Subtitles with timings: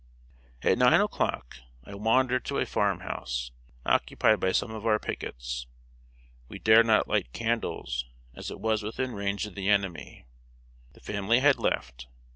[0.63, 3.51] ]At nine o'clock, I wandered to a farm house,
[3.85, 5.67] occupied by some of our pickets.
[6.47, 10.25] We dared not light candles, as it was within range of the enemy.
[10.93, 12.07] The family had left.